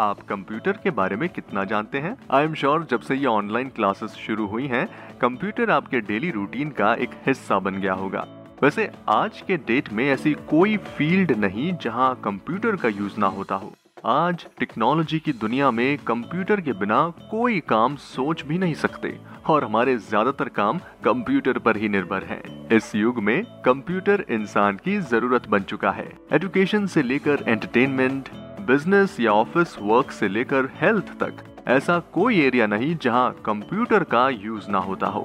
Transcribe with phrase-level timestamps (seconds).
[0.00, 2.16] आप कंप्यूटर के बारे में कितना जानते हैं?
[2.30, 4.86] आई एम श्योर जब से ये ऑनलाइन क्लासेस शुरू हुई हैं,
[5.20, 8.26] कंप्यूटर आपके डेली रूटीन का एक हिस्सा बन गया होगा।
[8.62, 13.54] वैसे आज के डेट में ऐसी कोई फ़ील्ड नहीं जहाँ कंप्यूटर का यूज़ ना होता
[13.54, 13.72] हो।
[14.06, 19.64] आज टेक्नोलॉजी की दुनिया में कंप्यूटर के बिना कोई काम सोच भी नहीं सकते, और
[19.64, 25.48] हमारे ज़्यादातर काम कंप्यूटर पर ही निर्भर हैं। इस युग में कंप्यूटर इंसान की ज़रूरत
[25.48, 28.28] बन चुका है। एजुकेशन से लेकर एंटरटेनमेंट
[28.70, 31.32] बिज़नेस या ऑफ़िस वर्क से लेकर हेल्थ तक,
[31.68, 35.22] ऐसा कोई एरिया नहीं जहाँ कंप्यूटर का यूज़ ना होता हो।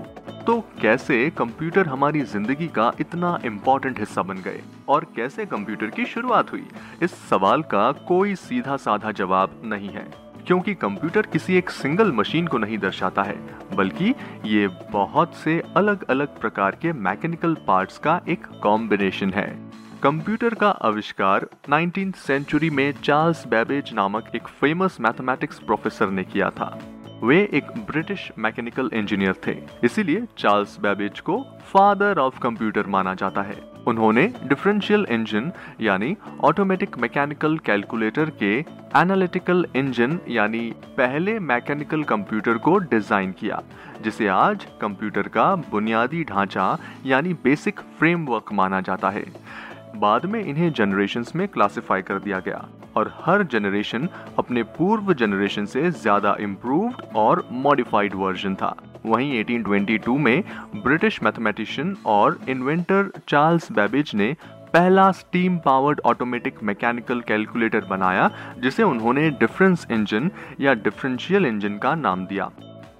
[0.48, 4.62] तो कैसे कंप्यूटर हमारी ज़िंदगी का इतना इम्पोर्टेंट हिस्सा बन गए?
[4.90, 6.66] और कैसे कंप्यूटर की शुरुआत हुई?
[7.02, 10.08] इस सवाल का कोई सीधा साधा जवाब नहीं है।
[10.48, 13.38] क्योंकि कंप्यूटर किसी एक सिंगल मशीन को नहीं दर्शाता है,
[13.74, 14.14] बल्कि
[14.46, 19.65] ये बहुत से अलग अलग प्रकार के मैकेनिकल पार्ट्स का एक कॉम्बिनेशन है।
[20.04, 26.50] कंप्यूटर का आविष्कार 19th सेंचुरी में चार्ल्स बेबेज नामक एक फ़ेमस मैथमेटिक्स प्रोफेसर ने किया
[26.50, 26.68] था।
[27.24, 33.42] वे एक ब्रिटिश मैकेनिकल इंजीनियर थे, इसीलिए चार्ल्स बेबेज को फादर ऑफ़ कंप्यूटर माना जाता
[33.42, 33.56] है।
[33.88, 35.52] उन्होंने डिफरेंशियल इंजन
[35.82, 38.54] यानी ऑटोमेटिक मैकेनिकल कैलकुलेटर के
[39.00, 43.62] एनालिटिकल इंजन यानी पहले मैकेनिकल कंप्यूटर को डिज़ाइन किया,
[44.04, 49.26] जिसे आज कंप्यूटर का बुनियादी ढांचा यानी बेसिक फ्रेमवर्क माना जाता है।
[49.96, 52.66] बाद में इन्हें जनरेशन्स में क्लासिफाई कर दिया गया
[52.98, 54.08] और हर जनरेशन
[54.40, 60.44] अपने पूर्व जनरेशन से ज़्यादा इम्प्रूव्ड और मॉडिफाइड वर्जन था। वहीं 1822 में
[60.76, 64.36] ब्रिटिश मैथमेटिशियन और इन्वेंटर चार्ल्स बेबेज ने
[64.74, 68.30] पहला steam powered automatic mechanical calculator बनाया,
[68.60, 72.50] जिसे उन्होंने डिफरेंस इंजन या डिफरेंशियल इंजन का नाम दिया।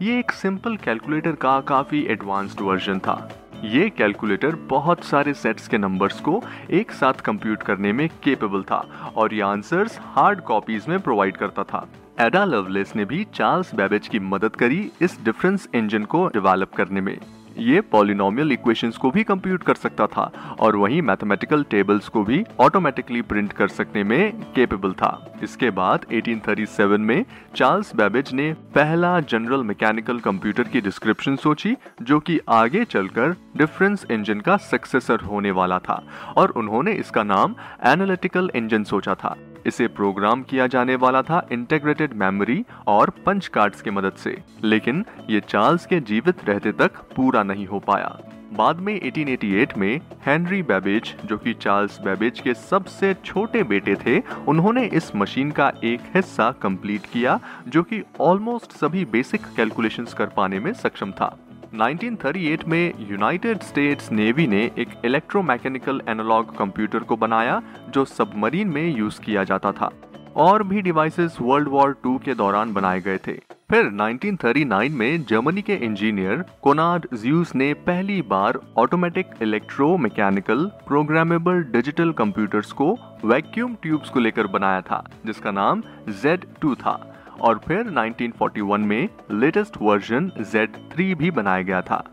[0.02, 3.16] ये एक सिंपल कैलकुलेटर का काफ़ी एडवांस्ड वर्जन था।
[3.66, 8.78] ये कैलकुलेटर बहुत सारे सेट्स के नंबर्स को एक साथ कंप्यूट करने में केपेबल था
[9.18, 11.86] और ये आंसर्स हार्ड कॉपीज में प्रोवाइड करता था।
[12.20, 17.02] एडा लवलेस ने भी चार्ल्स बैबेज की मदद करी इस डिफरेंस इंजन को डेवलप करने
[17.02, 17.18] में।
[17.58, 22.44] ये पॉलिनोमियल इक्वेशंस को भी कंप्यूट कर सकता था और वहीं मैथमेटिकल टेबल्स को भी
[22.60, 29.20] ऑटोमेटिकली प्रिंट कर सकने में केपेबल था। इसके बाद 1837 में चार्ल्स बेबेज ने पहला
[29.20, 35.52] जनरल मैकेनिकल कंप्यूटर की डिस्क्रिप्शन सोची, जो कि आगे चलकर डिफरेंस इंजन का सक्सेसर होने
[35.52, 36.04] वाला था,
[36.38, 37.56] और उन्होंने इसका नाम
[37.86, 43.82] एनालिटिकल इंजन सोचा था। इसे प्रोग्राम किया जाने वाला था इंटेग्रेटेड मेमोरी और पंच कार्ड्स
[43.82, 48.18] की मदद से। लेकिन ये चार्ल्स के जीवित रहते तक पूरा नहीं हो पाया।
[48.54, 54.20] बाद में 1888 में हेनरी बेबेज, जो कि चार्ल्स बेबेज के सबसे छोटे बेटे थे,
[54.48, 60.26] उन्होंने इस मशीन का एक हिस्सा कंप्लीट किया, जो कि ऑलमोस्ट सभी बेसिक कैलकुलेशंस कर
[60.26, 61.38] पाने में सक्षम था।
[61.76, 68.98] 1938 में यूनाइटेड स्टेट्स नेवी ने एक इलेक्ट्रोमैकेनिकल एनालॉग कंप्यूटर को बनाया, जो सबमरीन में
[68.98, 69.92] यूज़ किया जाता था।
[70.36, 73.34] और भी डिवाइसेस वर्ल्ड वॉर टू के दौरान बनाए गए थे।
[73.70, 81.64] फिर 1939 में जर्मनी के इंजीनियर कोनार्ड ज्यूस ने पहली बार automatic electro mechanical programmable
[81.64, 85.84] digital computers को वैक्यूम ट्यूब्स को लेकर बनाया था, जिसका नाम
[86.24, 92.04] Z2 था। और फिर 1941 में लेटेस्ट वर्जन Z3 भी बनाया गया था।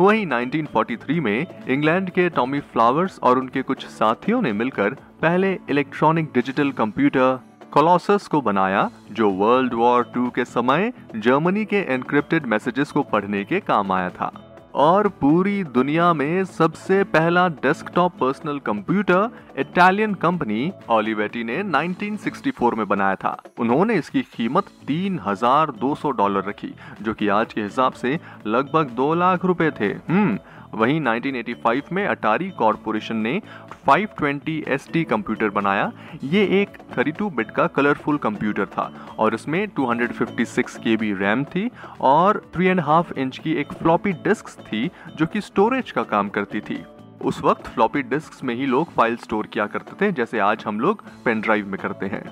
[0.00, 4.90] वहीं 1943 में इंग्लैंड के टॉमी फ्लावर्स और उनके कुछ साथियों ने मिलकर
[5.22, 7.38] पहले इलेक्ट्रॉनिक डिजिटल कंप्यूटर
[7.72, 13.44] कोलोसस को बनाया, जो वर्ल्ड वॉर टू के समय जर्मनी के एनक्रिप्टेड मैसेजेस को पढ़ने
[13.44, 19.28] के काम आया था। और पूरी दुनिया में सबसे पहला desktop personal computer
[19.58, 27.14] Italian company Olivetti ने 1964 में बनाया था। उन्होंने इसकी कीमत 3,200 डॉलर रखी जो
[27.14, 30.38] कि आज के हिसाब से लगभग दो लाख रुपए थे। हम्म
[30.74, 33.40] वहीं 1985 में अटारी कॉरपोरेशन ने
[33.88, 35.90] 520 ST कंप्यूटर बनाया।
[36.24, 41.70] ये एक 32 बिट का कलरफुल कंप्यूटर था और इसमें 256 KB रैम थी
[42.00, 46.82] और 3.5 इंच की एक फ्लॉपी डिस्क थी जो कि स्टोरेज का काम करती थी।
[47.24, 50.80] उस वक्त फ्लॉपी डिस्क में ही लोग फ़ाइल स्टोर किया करते थे, जैसे आज हम
[50.80, 52.22] लोग पेन ड्राइव में करते हैं।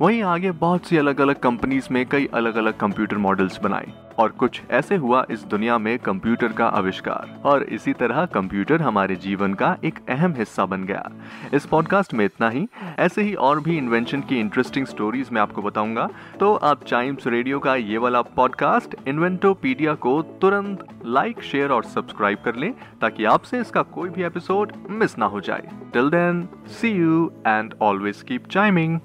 [0.00, 4.30] वहीं आगे बहुत सी अलग अलग कंपनीज़ में कई अलग अलग कंप्यूटर मॉडल्स बनाए। और
[4.30, 9.54] कुछ ऐसे हुआ इस दुनिया में कंप्यूटर का आविष्कार। और इसी तरह कंप्यूटर हमारे जीवन
[9.54, 11.10] का एक अहम हिस्सा बन गया।
[11.54, 12.66] इस पॉडकास्ट में इतना ही।
[12.98, 16.08] ऐसे ही और भी इन्वेंशन की इंटरेस्टिंग स्टोरीज मैं आपको बताऊँगा।
[16.40, 22.38] तो आप चाइम्स रेडियो का ये वाला पॉडकास्ट इन्वेंटोपीडिया को तुरंत लाइक शेयर और सब्सक्राइब
[22.44, 26.90] कर लें, ताकि आपसे इसका कोई भी एपिसोड मिस ना हो जाए। Till then see
[26.90, 28.98] you and always keep chiming